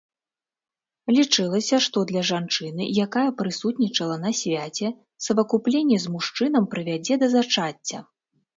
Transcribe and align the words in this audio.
Лічылася, 1.17 1.79
што 1.87 1.97
для 2.11 2.23
жанчыны, 2.29 2.83
якая 3.05 3.27
прысутнічала 3.43 4.17
на 4.25 4.31
свяце, 4.41 4.87
савакупленне 5.29 6.03
з 6.07 6.17
мужчынам 6.17 6.63
прывядзе 6.75 7.13
да 7.25 7.33
зачацця. 7.39 7.99